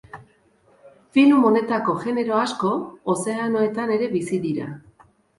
[1.17, 2.71] Filum honetako genero asko
[3.15, 4.71] ozeanoetan ere bizi dira.